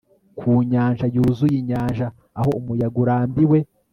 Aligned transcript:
Ku 0.37 0.49
nyanja 0.71 1.05
yuzuye 1.15 1.55
inyanja 1.61 2.05
Aho 2.39 2.49
umuyaga 2.59 2.97
urambiwe 3.03 3.59